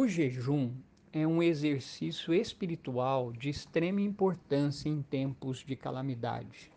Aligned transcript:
O 0.00 0.06
jejum 0.06 0.70
é 1.12 1.26
um 1.26 1.42
exercício 1.42 2.32
espiritual 2.32 3.32
de 3.32 3.50
extrema 3.50 4.00
importância 4.00 4.88
em 4.88 5.02
tempos 5.02 5.64
de 5.66 5.74
calamidade. 5.74 6.70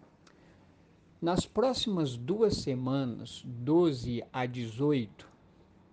Nas 1.21 1.45
próximas 1.45 2.17
duas 2.17 2.57
semanas, 2.57 3.43
12 3.45 4.23
a 4.33 4.47
18 4.47 5.29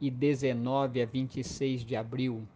e 0.00 0.10
19 0.10 1.02
a 1.02 1.04
26 1.04 1.84
de 1.84 1.94
abril, 1.96 2.48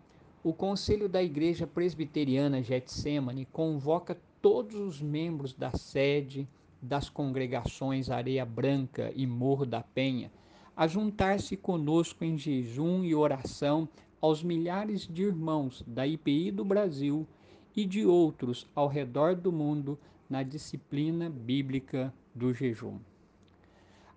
o 0.43 0.55
Conselho 0.55 1.07
da 1.07 1.23
Igreja 1.23 1.67
Presbiteriana 1.67 2.63
Getsemane 2.63 3.45
convoca 3.53 4.19
todos 4.41 4.75
os 4.75 5.03
membros 5.03 5.53
da 5.53 5.73
sede 5.73 6.49
das 6.81 7.11
congregações 7.11 8.09
Areia 8.09 8.47
Branca 8.47 9.13
e 9.15 9.27
Morro 9.27 9.67
da 9.67 9.83
Penha 9.83 10.33
a 10.75 10.87
juntar-se 10.87 11.59
conosco 11.59 12.25
em 12.25 12.39
jejum 12.39 13.05
e 13.05 13.15
oração 13.15 13.87
aos 14.23 14.41
milhares 14.41 15.09
de 15.09 15.25
irmãos 15.25 15.83
da 15.85 16.07
IPI 16.07 16.53
do 16.53 16.65
Brasil 16.65 17.27
e 17.75 17.85
de 17.85 18.07
outros 18.07 18.71
ao 18.73 18.87
redor 18.87 19.35
do 19.35 19.51
mundo 19.51 19.99
na 20.31 20.45
disciplina 20.45 21.29
bíblica 21.29 22.15
do 22.33 22.55
jejum. 22.55 23.01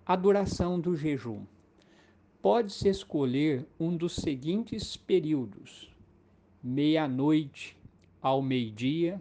A 0.06 0.14
duração 0.14 0.78
do 0.78 0.94
jejum. 0.94 1.44
Pode-se 2.40 2.88
escolher 2.88 3.66
um 3.80 3.96
dos 3.96 4.14
seguintes 4.14 4.96
períodos: 4.96 5.90
meia-noite 6.62 7.76
ao 8.22 8.40
meio-dia, 8.40 9.20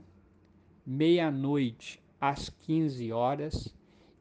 meia-noite 0.85 1.99
às 2.21 2.49
15 2.49 3.11
horas 3.11 3.75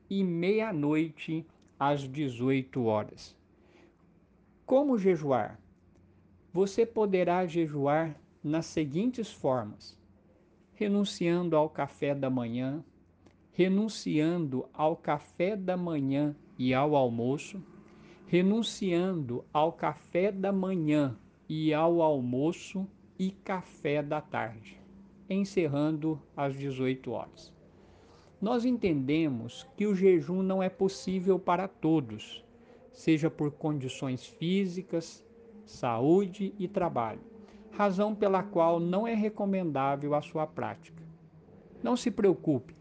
e 0.08 0.24
meia-noite 0.24 1.46
às 1.78 2.08
18 2.08 2.82
horas. 2.84 3.36
Como 4.64 4.96
jejuar? 4.96 5.60
Você 6.54 6.86
poderá 6.86 7.44
jejuar 7.48 8.16
nas 8.40 8.66
seguintes 8.66 9.28
formas: 9.28 9.98
renunciando 10.74 11.56
ao 11.56 11.68
café 11.68 12.14
da 12.14 12.30
manhã, 12.30 12.84
renunciando 13.50 14.64
ao 14.72 14.96
café 14.96 15.56
da 15.56 15.76
manhã 15.76 16.32
e 16.56 16.72
ao 16.72 16.94
almoço, 16.94 17.60
renunciando 18.28 19.44
ao 19.52 19.72
café 19.72 20.30
da 20.30 20.52
manhã 20.52 21.18
e 21.48 21.74
ao 21.74 22.00
almoço 22.00 22.86
e 23.18 23.32
café 23.32 24.00
da 24.00 24.20
tarde, 24.20 24.80
encerrando 25.28 26.22
às 26.36 26.54
18 26.54 27.10
horas. 27.10 27.52
Nós 28.40 28.64
entendemos 28.64 29.66
que 29.76 29.88
o 29.88 29.94
jejum 29.96 30.40
não 30.40 30.62
é 30.62 30.68
possível 30.68 31.36
para 31.36 31.66
todos, 31.66 32.44
seja 32.92 33.28
por 33.28 33.50
condições 33.50 34.24
físicas, 34.24 35.24
saúde 35.64 36.54
e 36.58 36.68
trabalho, 36.68 37.20
razão 37.70 38.14
pela 38.14 38.42
qual 38.42 38.78
não 38.78 39.06
é 39.06 39.14
recomendável 39.14 40.14
a 40.14 40.22
sua 40.22 40.46
prática. 40.46 41.02
Não 41.82 41.96
se 41.96 42.10
preocupe, 42.10 42.74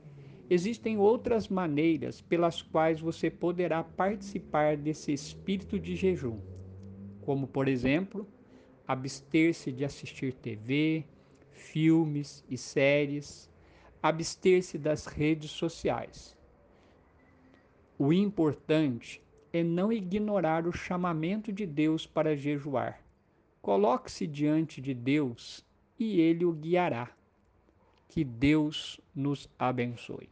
existem 0.49 0.97
outras 0.97 1.47
maneiras 1.47 2.21
pelas 2.21 2.61
quais 2.61 2.99
você 2.99 3.29
poderá 3.29 3.83
participar 3.83 4.77
desse 4.77 5.11
espírito 5.11 5.79
de 5.79 5.95
jejum, 5.95 6.39
como, 7.21 7.47
por 7.47 7.67
exemplo, 7.67 8.27
abster-se 8.87 9.71
de 9.71 9.85
assistir 9.85 10.33
TV, 10.33 11.05
filmes 11.51 12.43
e 12.49 12.57
séries, 12.57 13.49
abster-se 14.01 14.77
das 14.77 15.05
redes 15.05 15.51
sociais. 15.51 16.37
O 17.97 18.11
importante 18.11 19.22
é 19.53 19.63
não 19.63 19.93
ignorar 19.93 20.67
o 20.67 20.73
chamamento 20.73 21.53
de 21.53 21.65
Deus 21.65 22.07
para 22.07 22.35
jejuar. 22.35 22.99
Coloque-se 23.61 24.25
diante 24.25 24.81
de 24.81 24.95
Deus 24.95 25.63
e 25.97 26.19
ele 26.19 26.43
o 26.43 26.51
guiará. 26.51 27.11
Que 28.09 28.23
Deus 28.23 28.99
nos 29.15 29.47
abençoe. 29.57 30.27